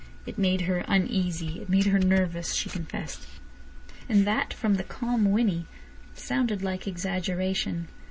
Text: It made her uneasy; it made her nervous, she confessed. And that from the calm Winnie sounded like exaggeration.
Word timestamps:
It 0.25 0.39
made 0.39 0.61
her 0.61 0.79
uneasy; 0.87 1.61
it 1.61 1.69
made 1.69 1.85
her 1.85 1.99
nervous, 1.99 2.55
she 2.55 2.71
confessed. 2.71 3.27
And 4.09 4.25
that 4.25 4.51
from 4.51 4.77
the 4.77 4.83
calm 4.83 5.29
Winnie 5.31 5.67
sounded 6.15 6.63
like 6.63 6.87
exaggeration. 6.87 7.87